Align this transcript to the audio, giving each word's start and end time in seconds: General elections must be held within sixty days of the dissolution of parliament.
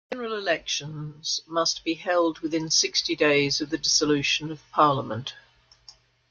General 0.11 0.35
elections 0.35 1.41
must 1.45 1.83
be 1.83 1.93
held 1.93 2.39
within 2.39 2.71
sixty 2.71 3.15
days 3.15 3.61
of 3.61 3.69
the 3.69 3.77
dissolution 3.77 4.49
of 4.51 4.59
parliament. 4.71 5.35